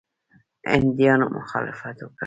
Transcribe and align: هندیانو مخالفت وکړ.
هندیانو 0.71 1.25
مخالفت 1.37 1.97
وکړ. 2.01 2.17